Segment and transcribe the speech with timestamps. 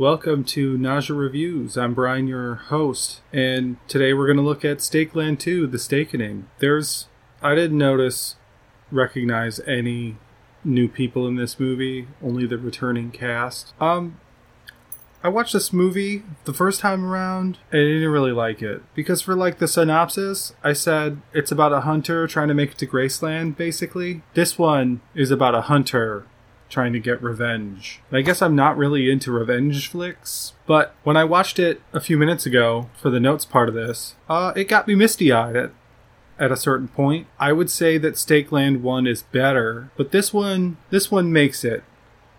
[0.00, 1.76] Welcome to Nausea Reviews.
[1.76, 6.48] I'm Brian, your host, and today we're going to look at Stakeland 2, The Stakening.
[6.58, 7.08] There's,
[7.42, 8.36] I didn't notice,
[8.90, 10.16] recognize any
[10.64, 13.74] new people in this movie, only the returning cast.
[13.78, 14.18] Um,
[15.22, 19.20] I watched this movie the first time around and I didn't really like it because
[19.20, 22.86] for like the synopsis, I said it's about a hunter trying to make it to
[22.86, 24.22] Graceland basically.
[24.32, 26.24] This one is about a hunter
[26.70, 28.00] trying to get revenge.
[28.10, 32.16] I guess I'm not really into revenge flicks, but when I watched it a few
[32.16, 35.72] minutes ago for the notes part of this, uh, it got me misty eyed at,
[36.38, 37.26] at a certain point.
[37.38, 41.82] I would say that Stakeland 1 is better, but this one, this one makes it.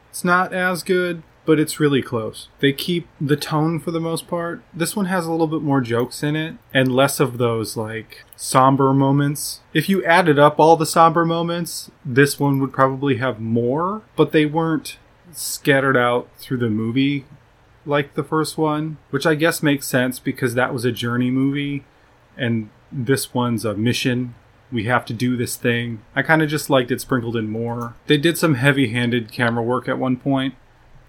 [0.09, 2.47] It's not as good, but it's really close.
[2.59, 4.61] They keep the tone for the most part.
[4.73, 8.23] This one has a little bit more jokes in it and less of those like
[8.35, 9.61] somber moments.
[9.73, 14.31] If you added up all the somber moments, this one would probably have more, but
[14.31, 14.97] they weren't
[15.31, 17.25] scattered out through the movie
[17.85, 21.83] like the first one, which I guess makes sense because that was a journey movie
[22.37, 24.35] and this one's a mission
[24.71, 26.01] we have to do this thing.
[26.15, 27.95] I kind of just liked it sprinkled in more.
[28.07, 30.55] They did some heavy handed camera work at one point,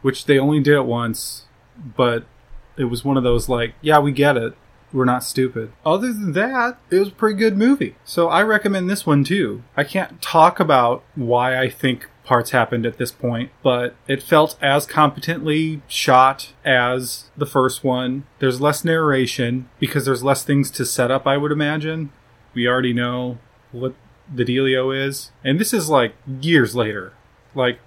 [0.03, 1.47] which they only did it once,
[1.97, 2.25] but
[2.77, 4.55] it was one of those like, yeah, we get it.
[4.93, 5.73] We're not stupid.
[5.87, 7.97] Other than that, it was a pretty good movie.
[8.05, 9.63] So I recommend this one too.
[9.75, 14.57] I can't talk about why I think parts happened at this point, but it felt
[14.61, 18.25] as competently shot as the first one.
[18.39, 22.13] There's less narration because there's less things to set up, I would imagine.
[22.55, 23.39] We already know
[23.73, 23.95] what
[24.33, 25.33] the dealio is.
[25.43, 27.15] And this is like years later.
[27.55, 27.79] Like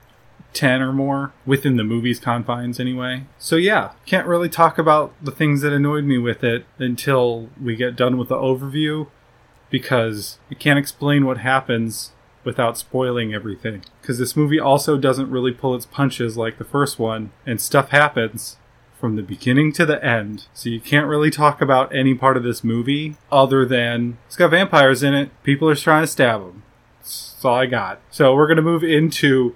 [0.55, 3.25] 10 or more within the movie's confines anyway.
[3.38, 7.75] So yeah, can't really talk about the things that annoyed me with it until we
[7.75, 9.07] get done with the overview
[9.69, 12.11] because you can't explain what happens
[12.45, 13.83] without spoiling everything.
[14.01, 17.89] Because this movie also doesn't really pull its punches like the first one, and stuff
[17.89, 18.57] happens
[18.99, 20.47] from the beginning to the end.
[20.53, 24.51] So you can't really talk about any part of this movie other than it's got
[24.51, 26.63] vampires in it, people are trying to stab them.
[26.99, 27.99] That's all I got.
[28.09, 29.55] So we're going to move into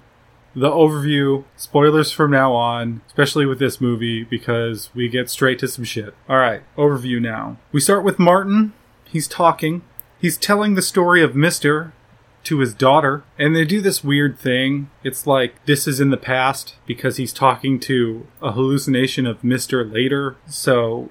[0.56, 5.68] the overview, spoilers from now on, especially with this movie, because we get straight to
[5.68, 6.14] some shit.
[6.30, 7.58] Alright, overview now.
[7.72, 8.74] We start with Martin.
[9.06, 9.84] He's talking.
[10.20, 11.94] He's telling the story of Mister
[12.42, 14.90] to his daughter, and they do this weird thing.
[15.04, 19.84] It's like this is in the past because he's talking to a hallucination of Mister
[19.84, 20.38] later.
[20.48, 21.10] So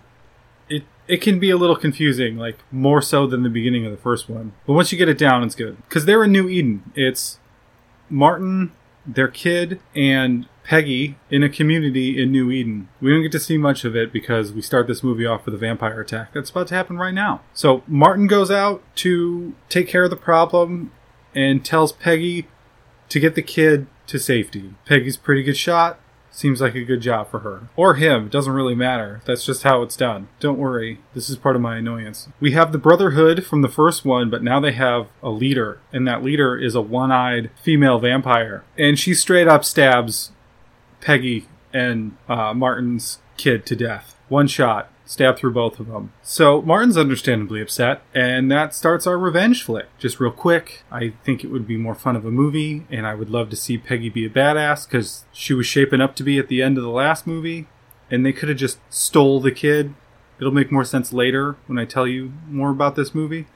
[0.68, 3.98] it it can be a little confusing, like more so than the beginning of the
[3.98, 4.52] first one.
[4.66, 6.92] But once you get it down, it's good because they're in New Eden.
[6.94, 7.38] It's
[8.10, 8.72] Martin
[9.08, 12.88] their kid and Peggy in a community in New Eden.
[13.00, 15.54] We don't get to see much of it because we start this movie off with
[15.54, 17.40] a vampire attack that's about to happen right now.
[17.54, 20.92] So Martin goes out to take care of the problem
[21.34, 22.48] and tells Peggy
[23.08, 24.74] to get the kid to safety.
[24.84, 25.98] Peggy's pretty good shot.
[26.38, 27.68] Seems like a good job for her.
[27.74, 29.20] Or him, it doesn't really matter.
[29.24, 30.28] That's just how it's done.
[30.38, 32.28] Don't worry, this is part of my annoyance.
[32.38, 36.06] We have the Brotherhood from the first one, but now they have a leader, and
[36.06, 38.62] that leader is a one eyed female vampire.
[38.78, 40.30] And she straight up stabs
[41.00, 44.14] Peggy and uh, Martin's kid to death.
[44.28, 46.12] One shot stab through both of them.
[46.22, 49.86] So Martin's understandably upset, and that starts our revenge flick.
[49.98, 53.14] Just real quick, I think it would be more fun of a movie, and I
[53.14, 56.38] would love to see Peggy be a badass because she was shaping up to be
[56.38, 57.66] at the end of the last movie,
[58.10, 59.94] and they could have just stole the kid.
[60.38, 63.46] It'll make more sense later when I tell you more about this movie.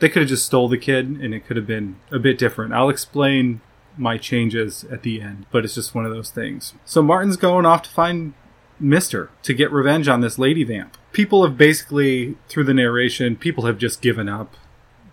[0.00, 2.74] They could have just stole the kid, and it could have been a bit different.
[2.74, 3.60] I'll explain
[3.96, 6.74] my changes at the end, but it's just one of those things.
[6.84, 8.34] So Martin's going off to find
[8.78, 10.96] Mister to get revenge on this lady vamp.
[11.12, 14.54] People have basically, through the narration, people have just given up.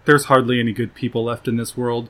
[0.05, 2.09] There's hardly any good people left in this world.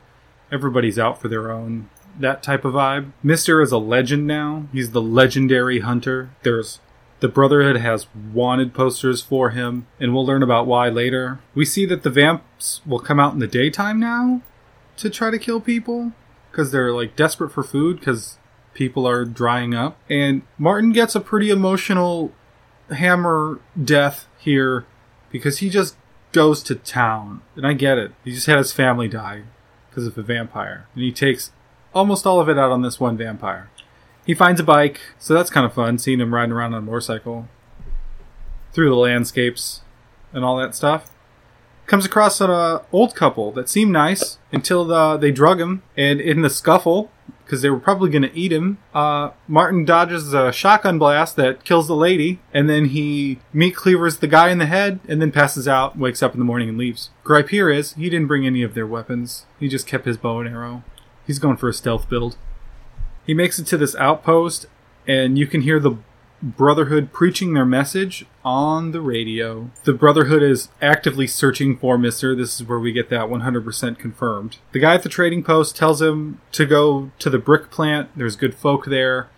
[0.52, 1.90] Everybody's out for their own.
[2.20, 3.12] That type of vibe.
[3.22, 4.68] Mister is a legend now.
[4.72, 6.32] He's the legendary hunter.
[6.44, 6.80] There's
[7.20, 11.40] the Brotherhood has wanted posters for him, and we'll learn about why later.
[11.56, 14.42] We see that the vamps will come out in the daytime now
[14.98, 16.12] to try to kill people
[16.52, 18.38] because they're like desperate for food because
[18.74, 19.98] people are drying up.
[20.10, 22.32] And Martin gets a pretty emotional
[22.90, 24.86] hammer death here
[25.32, 25.96] because he just
[26.32, 27.42] goes to town.
[27.56, 28.12] And I get it.
[28.24, 29.44] He just had his family die
[29.90, 30.88] because of a vampire.
[30.94, 31.52] And he takes
[31.94, 33.70] almost all of it out on this one vampire.
[34.26, 36.86] He finds a bike, so that's kind of fun seeing him riding around on a
[36.86, 37.48] motorcycle
[38.72, 39.82] through the landscapes
[40.32, 41.12] and all that stuff.
[41.86, 46.22] Comes across an uh, old couple that seemed nice until the, they drug him, and
[46.22, 47.12] in the scuffle,
[47.44, 48.78] because they were probably going to eat him.
[48.94, 54.18] Uh, Martin dodges a shotgun blast that kills the lady, and then he meat cleavers
[54.18, 56.78] the guy in the head, and then passes out, wakes up in the morning, and
[56.78, 57.10] leaves.
[57.24, 59.46] Gripe here is he didn't bring any of their weapons.
[59.60, 60.84] He just kept his bow and arrow.
[61.26, 62.38] He's going for a stealth build.
[63.26, 64.66] He makes it to this outpost,
[65.08, 65.98] and you can hear the
[66.44, 69.72] Brotherhood preaching their message on the radio.
[69.86, 72.36] The Brotherhood is actively searching for Mister.
[72.36, 74.58] This is where we get that 100% confirmed.
[74.74, 78.10] The guy at the trading post tells him to go to the brick plant.
[78.14, 79.30] There's good folk there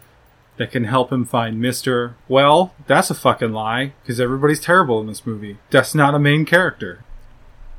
[0.58, 2.16] that can help him find Mister.
[2.28, 5.60] Well, that's a fucking lie because everybody's terrible in this movie.
[5.70, 7.04] That's not a main character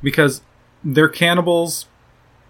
[0.04, 0.40] because
[0.84, 1.86] they're cannibals.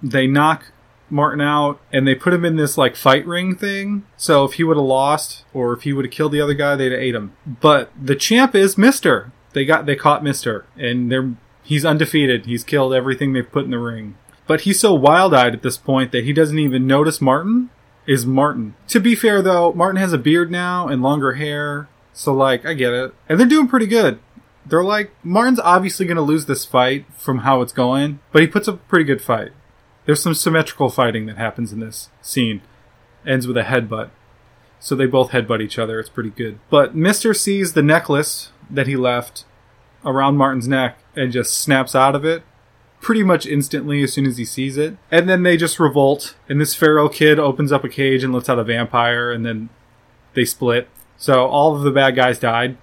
[0.02, 0.72] They knock
[1.08, 4.04] Martin out and they put him in this like fight ring thing.
[4.16, 6.76] So if he would have lost or if he would have killed the other guy,
[6.76, 7.32] they'd have ate him.
[7.46, 9.32] But the champ is Mister.
[9.52, 12.46] They got they caught Mister and they're he's undefeated.
[12.46, 14.16] He's killed everything they've put in the ring.
[14.46, 17.70] But he's so wild-eyed at this point that he doesn't even notice Martin
[18.06, 18.74] is Martin.
[18.88, 21.88] To be fair though, Martin has a beard now and longer hair.
[22.12, 23.14] So like, I get it.
[23.28, 24.20] And they're doing pretty good.
[24.64, 28.48] They're like, Martin's obviously going to lose this fight from how it's going, but he
[28.48, 29.52] puts up a pretty good fight.
[30.06, 32.62] There's some symmetrical fighting that happens in this scene.
[33.26, 34.10] Ends with a headbutt.
[34.78, 35.98] So they both headbutt each other.
[35.98, 36.58] It's pretty good.
[36.70, 39.44] But Mister sees the necklace that he left
[40.04, 42.44] around Martin's neck and just snaps out of it
[43.00, 44.96] pretty much instantly as soon as he sees it.
[45.10, 46.36] And then they just revolt.
[46.48, 49.32] And this feral kid opens up a cage and lets out a vampire.
[49.32, 49.68] And then
[50.34, 50.88] they split.
[51.16, 52.76] So all of the bad guys died.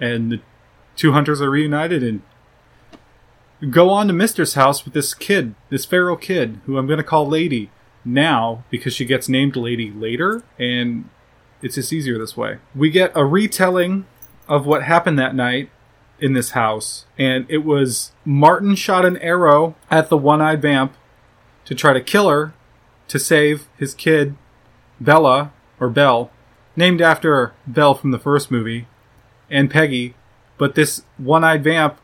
[0.00, 0.40] And the
[0.94, 2.22] two hunters are reunited and
[3.70, 7.04] go on to Mister's house with this kid, this feral kid, who I'm going to
[7.04, 7.70] call Lady
[8.04, 11.08] now because she gets named Lady later, and
[11.62, 12.58] it's just easier this way.
[12.74, 14.06] We get a retelling
[14.48, 15.70] of what happened that night
[16.18, 20.94] in this house, and it was Martin shot an arrow at the one eyed vamp
[21.64, 22.54] to try to kill her
[23.08, 24.36] to save his kid,
[25.00, 26.30] Bella, or Belle,
[26.74, 28.86] named after Belle from the first movie,
[29.50, 30.14] and Peggy.
[30.58, 31.98] But this one eyed vamp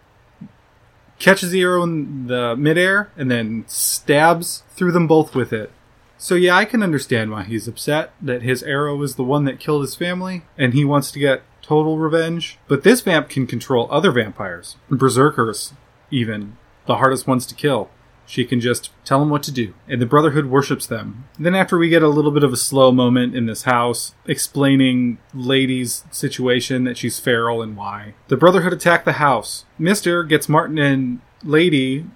[1.23, 5.71] catches the arrow in the midair and then stabs through them both with it.
[6.19, 9.61] So yeah, I can understand why he's upset that his arrow is the one that
[9.61, 12.59] killed his family and he wants to get total revenge.
[12.67, 15.73] But this vamp can control other vampires, berserkers,
[16.11, 17.89] even the hardest ones to kill.
[18.27, 21.25] She can just tell them what to do, and the Brotherhood worships them.
[21.39, 25.19] Then, after we get a little bit of a slow moment in this house, explaining
[25.35, 29.65] Lady's situation that she's feral and why, the Brotherhood attack the house.
[29.79, 32.07] Mister gets Martin and Lady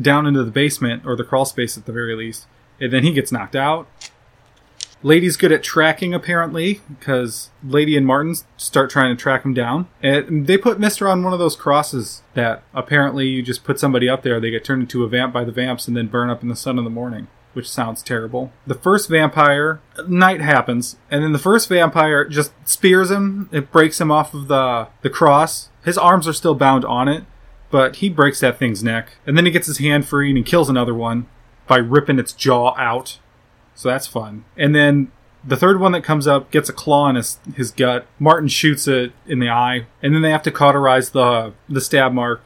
[0.00, 2.46] down into the basement, or the crawl space at the very least,
[2.80, 3.88] and then he gets knocked out.
[5.04, 9.86] Lady's good at tracking, apparently, because Lady and Martin start trying to track him down.
[10.02, 14.08] And they put Mister on one of those crosses that apparently you just put somebody
[14.08, 16.42] up there, they get turned into a vamp by the vamps, and then burn up
[16.42, 18.50] in the sun in the morning, which sounds terrible.
[18.66, 23.50] The first vampire, night happens, and then the first vampire just spears him.
[23.52, 25.68] It breaks him off of the the cross.
[25.84, 27.24] His arms are still bound on it,
[27.70, 30.42] but he breaks that thing's neck, and then he gets his hand free and he
[30.42, 31.26] kills another one
[31.66, 33.18] by ripping its jaw out.
[33.74, 34.44] So that's fun.
[34.56, 35.10] And then
[35.46, 38.06] the third one that comes up gets a claw in his, his gut.
[38.18, 42.12] Martin shoots it in the eye, and then they have to cauterize the the stab
[42.12, 42.42] mark.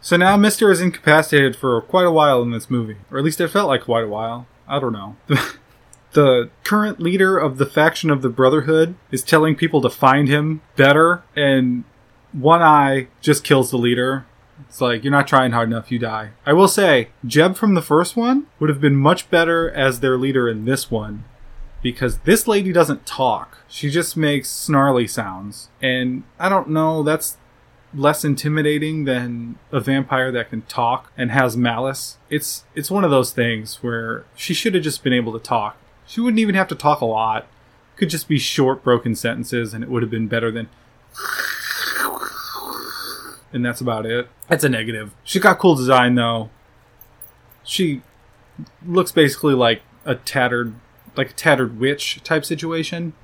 [0.00, 3.40] So now Mister is incapacitated for quite a while in this movie, or at least
[3.40, 4.46] it felt like quite a while.
[4.66, 5.16] I don't know.
[6.12, 10.62] the current leader of the faction of the Brotherhood is telling people to find him
[10.76, 11.84] better, and
[12.32, 14.26] One Eye just kills the leader.
[14.68, 16.30] It's like, you're not trying hard enough, you die.
[16.46, 20.16] I will say, Jeb from the first one would have been much better as their
[20.16, 21.24] leader in this one.
[21.82, 23.58] Because this lady doesn't talk.
[23.68, 25.68] She just makes snarly sounds.
[25.82, 27.36] And I don't know, that's
[27.94, 32.18] less intimidating than a vampire that can talk and has malice.
[32.30, 35.76] It's it's one of those things where she should have just been able to talk.
[36.06, 37.46] She wouldn't even have to talk a lot.
[37.96, 40.68] Could just be short broken sentences and it would have been better than
[43.54, 44.28] and that's about it.
[44.48, 45.14] That's a negative.
[45.22, 46.50] She got cool design though.
[47.62, 48.02] She
[48.86, 50.74] looks basically like a tattered,
[51.16, 53.14] like a tattered witch type situation.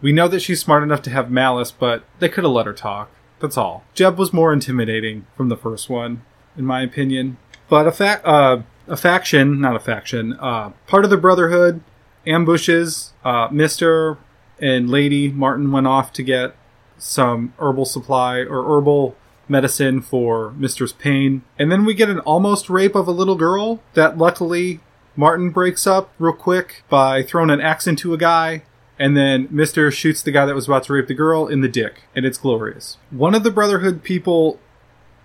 [0.00, 2.72] We know that she's smart enough to have malice, but they could have let her
[2.72, 3.10] talk.
[3.40, 3.84] That's all.
[3.94, 6.22] Jeb was more intimidating from the first one,
[6.56, 7.36] in my opinion.
[7.68, 11.82] But a fact, uh, a faction, not a faction, uh, part of the Brotherhood
[12.26, 14.18] ambushes uh, Mister
[14.60, 15.28] and Lady.
[15.28, 16.56] Martin went off to get
[16.96, 19.16] some herbal supply or herbal
[19.48, 21.42] medicine for Mister's pain.
[21.58, 24.80] And then we get an almost rape of a little girl that luckily
[25.16, 28.62] Martin breaks up real quick by throwing an axe into a guy.
[28.98, 31.68] And then Mister shoots the guy that was about to rape the girl in the
[31.68, 32.98] dick, and it's glorious.
[33.10, 34.58] One of the Brotherhood people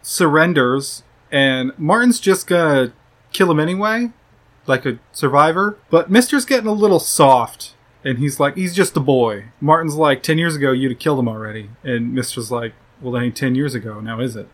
[0.03, 1.01] surrenders,
[1.31, 2.93] and Martin's just gonna
[3.31, 4.11] kill him anyway,
[4.67, 5.79] like a survivor.
[5.89, 9.45] But Mister's getting a little soft, and he's like, he's just a boy.
[9.59, 11.71] Martin's like, 10 years ago, you'd have killed him already.
[11.83, 12.73] And Mister's like,
[13.03, 14.47] well, ain't 10 years ago, now is it?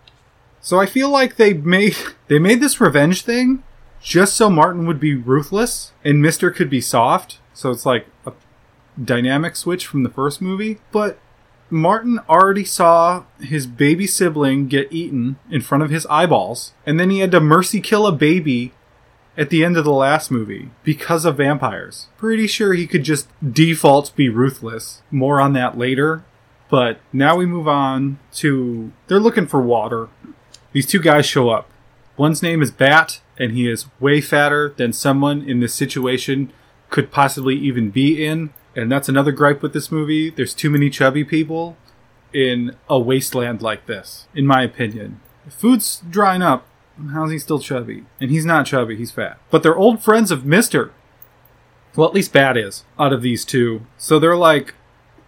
[0.60, 1.96] So I feel like they made,
[2.27, 3.63] they made this revenge thing
[4.01, 7.39] just so Martin would be ruthless and Mister could be soft.
[7.53, 8.34] So it's like a
[9.01, 10.79] dynamic switch from the first movie.
[10.91, 11.20] But
[11.70, 17.10] Martin already saw his baby sibling get eaten in front of his eyeballs, and then
[17.10, 18.74] he had to mercy kill a baby
[19.38, 22.08] at the end of the last movie because of vampires.
[22.18, 25.01] Pretty sure he could just default be ruthless.
[25.12, 26.24] More on that later.
[26.69, 30.09] But now we move on to they're looking for water.
[30.71, 31.69] These two guys show up.
[32.15, 36.51] One's name is Bat, and he is way fatter than someone in this situation
[36.89, 38.51] could possibly even be in.
[38.75, 40.29] And that's another gripe with this movie.
[40.29, 41.75] There's too many chubby people
[42.33, 45.21] in a wasteland like this, in my opinion.
[45.47, 46.67] If food's drying up,
[47.13, 48.05] how's he still chubby?
[48.21, 49.39] And he's not chubby, he's fat.
[49.49, 50.91] But they're old friends of Mister.
[51.95, 53.88] Well, at least Bat is out of these two.
[53.97, 54.75] So they're like,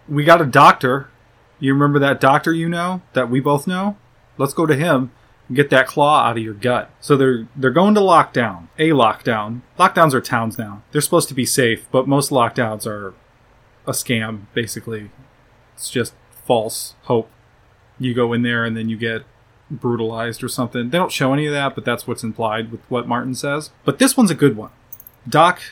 [0.08, 1.08] we got a doctor.
[1.62, 3.96] You remember that doctor you know that we both know?
[4.36, 5.12] Let's go to him
[5.46, 6.90] and get that claw out of your gut.
[7.00, 8.66] So they're they're going to lockdown.
[8.80, 9.60] A lockdown.
[9.78, 10.82] Lockdowns are towns now.
[10.90, 13.14] They're supposed to be safe, but most lockdowns are
[13.86, 15.12] a scam basically.
[15.76, 17.30] It's just false hope.
[17.96, 19.22] You go in there and then you get
[19.70, 20.90] brutalized or something.
[20.90, 23.70] They don't show any of that, but that's what's implied with what Martin says.
[23.84, 24.70] But this one's a good one.
[25.28, 25.62] Doc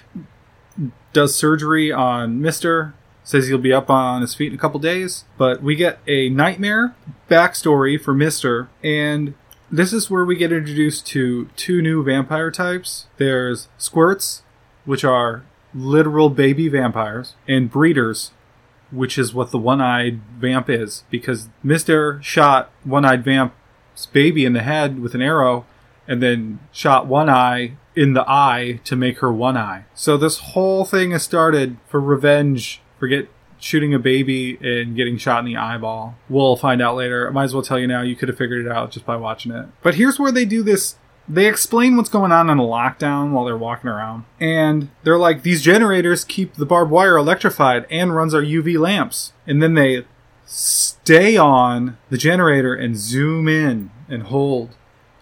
[1.12, 2.94] does surgery on Mister.
[3.30, 6.28] Says he'll be up on his feet in a couple days, but we get a
[6.30, 6.96] nightmare
[7.30, 9.34] backstory for Mister, and
[9.70, 13.06] this is where we get introduced to two new vampire types.
[13.18, 14.42] There's squirts,
[14.84, 18.32] which are literal baby vampires, and breeders,
[18.90, 24.64] which is what the one-eyed vamp is, because Mister shot one-eyed vamp's baby in the
[24.64, 25.66] head with an arrow,
[26.08, 29.84] and then shot one eye in the eye to make her one eye.
[29.94, 33.28] So this whole thing has started for revenge for get
[33.58, 36.14] shooting a baby and getting shot in the eyeball.
[36.28, 37.28] We'll find out later.
[37.28, 38.02] I might as well tell you now.
[38.02, 39.66] You could have figured it out just by watching it.
[39.82, 40.96] But here's where they do this.
[41.28, 44.24] They explain what's going on in a lockdown while they're walking around.
[44.40, 49.32] And they're like, these generators keep the barbed wire electrified and runs our UV lamps.
[49.46, 50.04] And then they
[50.46, 54.74] stay on the generator and zoom in and hold.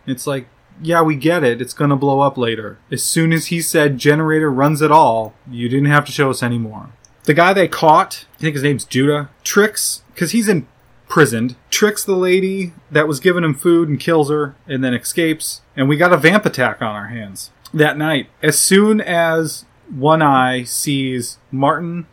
[0.06, 0.48] It's like,
[0.80, 1.60] yeah, we get it.
[1.60, 2.78] It's going to blow up later.
[2.90, 6.42] As soon as he said generator runs it all, you didn't have to show us
[6.42, 6.90] anymore.
[7.28, 12.16] The guy they caught, I think his name's Judah, tricks, because he's imprisoned, tricks the
[12.16, 15.60] lady that was giving him food and kills her, and then escapes.
[15.76, 18.30] And we got a vamp attack on our hands that night.
[18.42, 22.06] As soon as One Eye sees Martin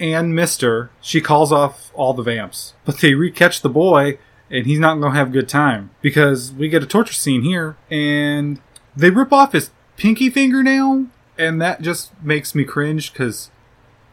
[0.00, 2.72] and Mister, she calls off all the vamps.
[2.86, 4.16] But they re-catch the boy,
[4.50, 7.42] and he's not going to have a good time because we get a torture scene
[7.42, 8.62] here, and
[8.96, 13.50] they rip off his pinky fingernail, and that just makes me cringe because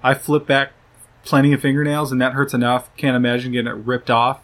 [0.04, 0.74] I flip back
[1.24, 2.96] plenty of fingernails, and that hurts enough.
[2.98, 4.42] Can't imagine getting it ripped off.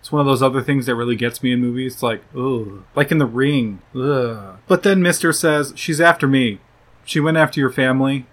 [0.00, 1.94] It's one of those other things that really gets me in movies.
[1.94, 2.84] It's like, ugh.
[2.94, 3.80] Like in The Ring.
[3.94, 4.58] Ugh.
[4.66, 6.60] But then Mister says, she's after me.
[7.04, 8.26] She went after your family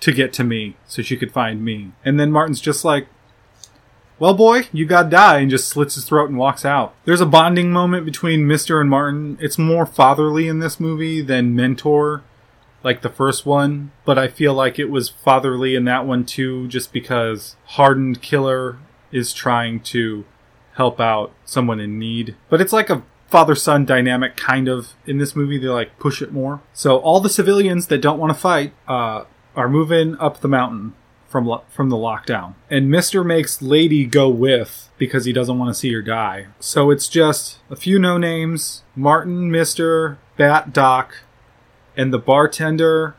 [0.00, 1.92] to get to me so she could find me.
[2.04, 3.08] And then Martin's just like,
[4.18, 6.94] well, boy, you gotta die, and just slits his throat and walks out.
[7.04, 9.36] There's a bonding moment between Mister and Martin.
[9.40, 12.22] It's more fatherly in this movie than mentor,
[12.84, 16.68] like the first one, but I feel like it was fatherly in that one too,
[16.68, 18.78] just because hardened killer
[19.10, 20.24] is trying to
[20.74, 22.34] help out someone in need.
[22.48, 25.58] But it's like a father son dynamic kind of in this movie.
[25.58, 26.60] They like push it more.
[26.72, 29.24] So all the civilians that don't want to fight uh,
[29.54, 30.94] are moving up the mountain
[31.28, 35.70] from lo- from the lockdown, and Mister makes Lady go with because he doesn't want
[35.70, 36.48] to see her die.
[36.60, 41.14] So it's just a few no names: Martin, Mister, Bat, Doc,
[41.96, 43.14] and the bartender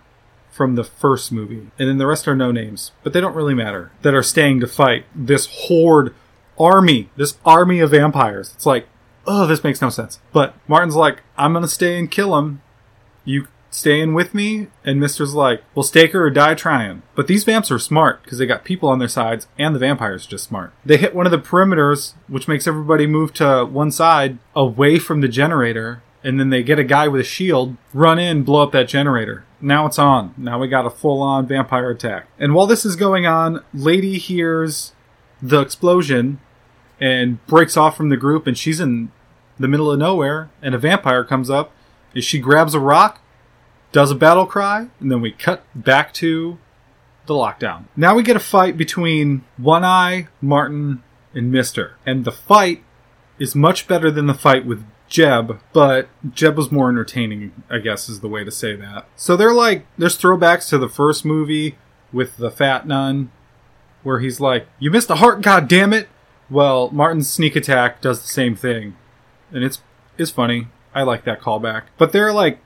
[0.52, 1.72] from the first movie.
[1.80, 3.92] And then the rest are no names, but they don't really matter.
[4.04, 6.14] That are staying to fight this horde
[6.60, 8.54] army, this army of vampires.
[8.54, 8.88] It's like,
[9.26, 10.20] oh, this makes no sense.
[10.32, 12.62] But Martin's like, I'm gonna stay and kill him.
[13.26, 14.68] You staying with me?
[14.84, 17.02] And Mister's like, well, stake her or die trying.
[17.16, 20.26] But these vamps are smart because they got people on their sides, and the vampires
[20.26, 20.74] just smart.
[20.86, 25.22] They hit one of the perimeters, which makes everybody move to one side away from
[25.22, 26.04] the generator.
[26.24, 29.44] And then they get a guy with a shield, run in, blow up that generator.
[29.60, 30.34] Now it's on.
[30.38, 32.28] Now we got a full on vampire attack.
[32.40, 34.94] And while this is going on, Lady hears
[35.42, 36.40] the explosion
[37.02, 39.12] and breaks off from the group, and she's in
[39.60, 41.74] the middle of nowhere, and a vampire comes up,
[42.14, 43.22] and she grabs a rock,
[43.92, 46.58] does a battle cry, and then we cut back to
[47.26, 47.86] the lockdown.
[47.98, 51.04] Now we get a fight between One Eye, Martin,
[51.34, 51.98] and Mister.
[52.06, 52.84] And the fight
[53.40, 58.10] is much better than the fight with Jeb, but Jeb was more entertaining, I guess
[58.10, 59.06] is the way to say that.
[59.16, 61.78] So they're like, there's throwbacks to the first movie
[62.12, 63.32] with the fat nun,
[64.02, 66.10] where he's like, You missed a heart, god damn it!
[66.50, 68.98] Well, Martin's sneak attack does the same thing.
[69.52, 69.84] And it's
[70.18, 70.70] it's funny.
[70.96, 71.84] I like that callback.
[72.00, 72.58] But they're like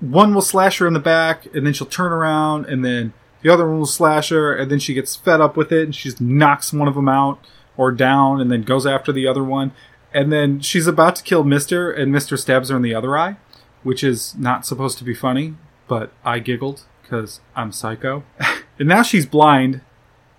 [0.00, 3.50] one will slash her in the back, and then she'll turn around, and then the
[3.50, 6.08] other one will slash her, and then she gets fed up with it, and she
[6.08, 7.38] just knocks one of them out
[7.76, 9.72] or down and then goes after the other one.
[10.14, 13.36] And then she's about to kill Mister, and Mister stabs her in the other eye,
[13.82, 15.54] which is not supposed to be funny,
[15.88, 18.24] but I giggled because I'm psycho.
[18.78, 19.80] and now she's blind,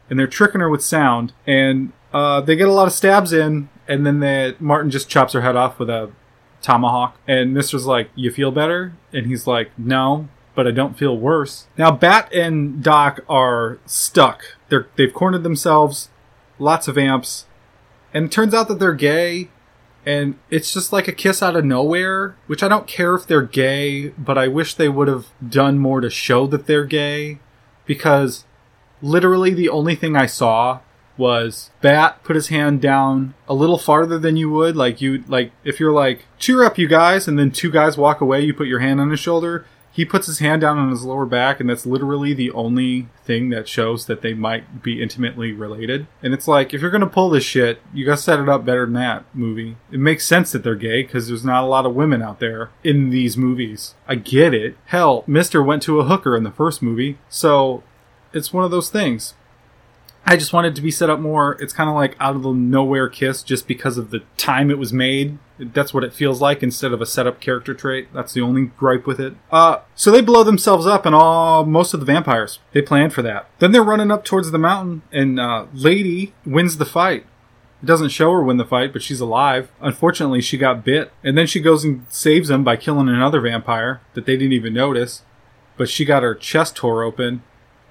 [0.09, 3.69] and they're tricking her with sound, and uh, they get a lot of stabs in,
[3.87, 6.11] and then they, Martin just chops her head off with a
[6.61, 7.17] tomahawk.
[7.27, 11.65] And Mister's like, "You feel better?" And he's like, "No." But I don't feel worse.
[11.79, 14.43] Now, Bat and Doc are stuck.
[14.69, 16.09] They're, they've cornered themselves,
[16.59, 17.47] lots of amps,
[18.13, 19.49] and it turns out that they're gay,
[20.05, 23.41] and it's just like a kiss out of nowhere, which I don't care if they're
[23.41, 27.39] gay, but I wish they would have done more to show that they're gay,
[27.85, 28.45] because
[29.01, 30.79] literally the only thing I saw
[31.15, 34.75] was Bat put his hand down a little farther than you would.
[34.75, 38.19] Like you like if you're like, cheer up you guys, and then two guys walk
[38.19, 39.65] away, you put your hand on his shoulder.
[39.93, 43.49] He puts his hand down on his lower back, and that's literally the only thing
[43.49, 46.07] that shows that they might be intimately related.
[46.23, 48.85] And it's like, if you're gonna pull this shit, you gotta set it up better
[48.85, 49.77] than that movie.
[49.91, 52.71] It makes sense that they're gay, because there's not a lot of women out there
[52.83, 53.93] in these movies.
[54.07, 54.75] I get it.
[54.85, 57.83] Hell, Mister went to a hooker in the first movie, so
[58.33, 59.35] it's one of those things.
[60.25, 61.57] I just wanted to be set up more.
[61.61, 64.77] It's kind of like out of the nowhere kiss just because of the time it
[64.77, 65.37] was made.
[65.59, 68.07] That's what it feels like instead of a setup character trait.
[68.13, 69.35] That's the only gripe with it.
[69.51, 72.59] Uh, so they blow themselves up and all, most of the vampires.
[72.71, 73.49] They planned for that.
[73.59, 77.25] Then they're running up towards the mountain and, uh, Lady wins the fight.
[77.81, 79.69] It doesn't show her win the fight, but she's alive.
[79.81, 81.11] Unfortunately, she got bit.
[81.21, 84.73] And then she goes and saves them by killing another vampire that they didn't even
[84.73, 85.23] notice.
[85.75, 87.43] But she got her chest tore open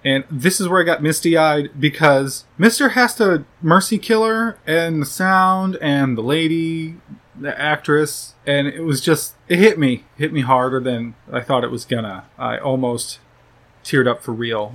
[0.05, 4.59] and this is where I got misty eyed because Mister has to mercy kill her
[4.67, 6.97] and the sound and the lady,
[7.39, 11.65] the actress, and it was just it hit me, hit me harder than I thought
[11.65, 12.25] it was gonna.
[12.39, 13.21] I almost
[13.85, 14.75] teared up for real.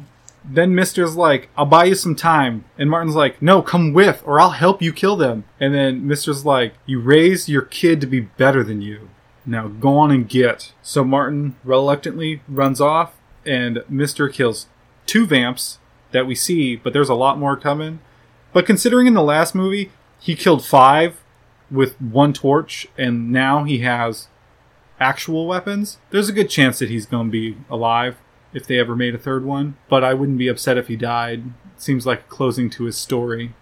[0.50, 2.63] Then Mister's like, I'll buy you some time.
[2.78, 5.44] And Martin's like, no, come with, or I'll help you kill them.
[5.60, 9.10] And then Mister's like, you raised your kid to be better than you.
[9.46, 10.72] Now go on and get.
[10.82, 13.13] So Martin reluctantly runs off,
[13.46, 14.68] and Mister kills
[15.08, 15.80] two vamps
[16.12, 18.00] that we see, but there's a lot more coming.
[18.54, 21.24] But considering in the last movie he killed five
[21.70, 24.28] with one torch, and now he has
[25.00, 28.17] actual weapons, there's a good chance that he's going to be alive
[28.54, 29.78] if they ever made a third one.
[29.89, 31.43] But I wouldn't be upset if he died.
[31.76, 33.54] Seems like closing to his story.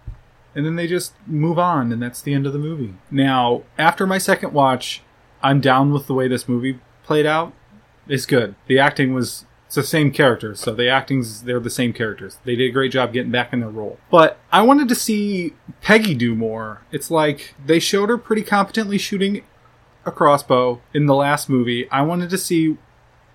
[0.54, 2.94] And then they just move on, and that's the end of the movie.
[3.10, 5.02] Now, after my second watch,
[5.42, 7.52] I'm down with the way this movie played out.
[8.08, 8.54] It's good.
[8.66, 12.38] The acting was it's the same characters, so the acting's they're the same characters.
[12.44, 13.98] They did a great job getting back in their role.
[14.10, 16.82] But I wanted to see Peggy do more.
[16.92, 19.42] It's like they showed her pretty competently shooting
[20.04, 21.90] a crossbow in the last movie.
[21.90, 22.78] I wanted to see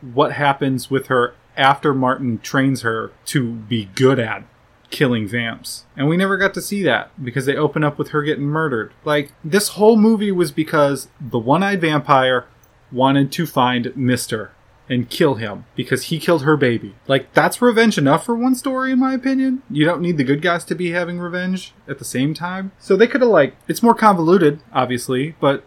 [0.02, 4.46] what happens with her after Martin trains her to be good at
[4.90, 5.86] killing vamps.
[5.98, 8.94] And we never got to see that because they open up with her getting murdered.
[9.04, 12.48] Like, this whole movie was because the one eyed vampire
[12.90, 14.52] wanted to find Mister
[14.92, 16.94] and kill him because he killed her baby.
[17.08, 19.64] Like, that's revenge enough for one story, in my opinion.
[19.70, 22.74] You don't need the good guys to be having revenge at the same time.
[22.78, 25.64] So they could have, like, it's more convoluted, obviously, but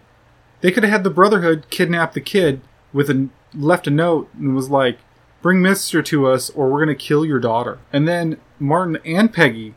[0.61, 2.61] they could have had the Brotherhood kidnap the kid
[2.93, 4.99] with a left a note and was like,
[5.41, 7.79] bring Mister to us or we're going to kill your daughter.
[7.93, 9.75] And then Martin and Peggy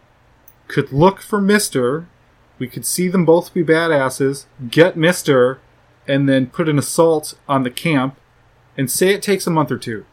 [0.67, 2.07] could look for Mister.
[2.59, 5.59] We could see them both be badasses, get Mister,
[6.07, 8.17] and then put an assault on the camp
[8.77, 10.05] and say it takes a month or two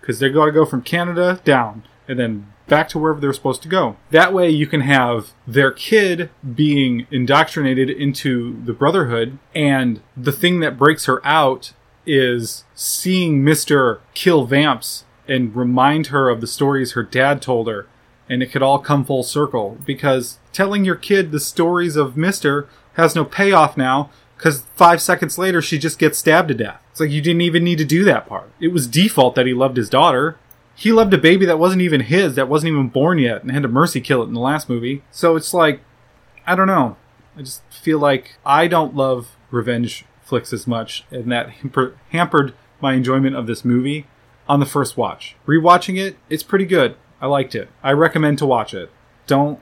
[0.00, 3.62] because they got to go from Canada down and then back to wherever they're supposed
[3.62, 3.96] to go.
[4.10, 10.60] That way, you can have their kid being indoctrinated into the Brotherhood, and the thing
[10.60, 11.72] that breaks her out
[12.06, 17.86] is seeing Mister kill vamps and remind her of the stories her dad told her,
[18.28, 22.68] and it could all come full circle because telling your kid the stories of Mister
[22.94, 24.10] has no payoff now
[24.42, 26.82] because five seconds later she just gets stabbed to death.
[26.90, 28.50] It's like you didn't even need to do that part.
[28.58, 30.36] It was default that he loved his daughter.
[30.74, 33.62] He loved a baby that wasn't even his, that wasn't even born yet, and had
[33.62, 35.04] to mercy kill it in the last movie.
[35.12, 35.82] So it's like,
[36.44, 36.96] I don't know.
[37.36, 41.50] I just feel like I don't love revenge flicks as much, and that
[42.10, 44.08] hampered my enjoyment of this movie
[44.48, 45.36] on the first watch.
[45.46, 46.96] Rewatching it, it's pretty good.
[47.20, 47.68] I liked it.
[47.80, 48.90] I recommend to watch it.
[49.28, 49.60] Don't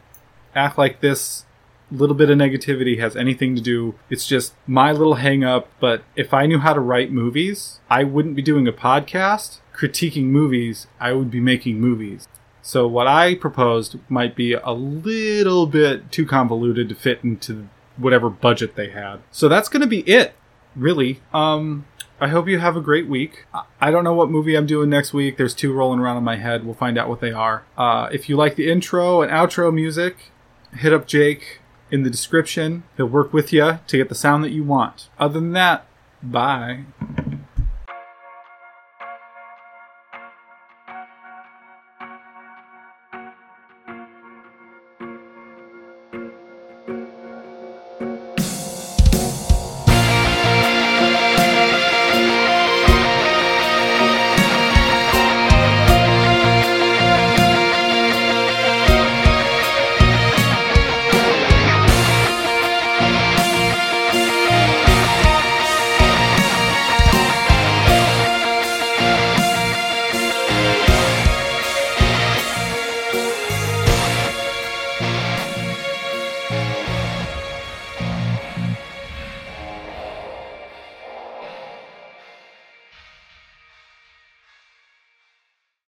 [0.55, 1.45] act like this
[1.91, 3.95] little bit of negativity has anything to do.
[4.09, 5.69] It's just my little hang up.
[5.81, 10.25] But if I knew how to write movies, I wouldn't be doing a podcast critiquing
[10.25, 10.87] movies.
[11.01, 12.29] I would be making movies.
[12.63, 18.29] So what I proposed might be a little bit too convoluted to fit into whatever
[18.29, 19.21] budget they had.
[19.31, 20.35] So that's going to be it,
[20.77, 21.21] really.
[21.33, 21.87] Um,
[22.21, 23.47] I hope you have a great week.
[23.81, 25.39] I don't know what movie I'm doing next week.
[25.39, 26.65] There's two rolling around in my head.
[26.65, 27.65] We'll find out what they are.
[27.79, 30.31] Uh, if you like the intro and outro music,
[30.75, 32.83] hit up Jake in the description.
[32.97, 35.09] He'll work with you to get the sound that you want.
[35.19, 35.87] Other than that,
[36.23, 36.85] bye.